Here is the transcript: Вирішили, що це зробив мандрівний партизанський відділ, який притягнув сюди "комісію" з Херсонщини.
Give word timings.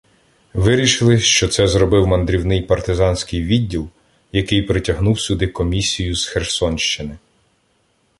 Вирішили, 0.53 1.19
що 1.19 1.47
це 1.47 1.67
зробив 1.67 2.07
мандрівний 2.07 2.61
партизанський 2.61 3.43
відділ, 3.43 3.89
який 4.31 4.61
притягнув 4.61 5.19
сюди 5.19 5.47
"комісію" 5.47 6.15
з 6.15 6.25
Херсонщини. 6.27 7.17